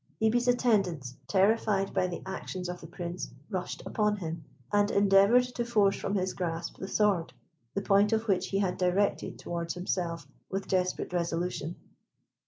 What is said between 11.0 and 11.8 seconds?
resolution.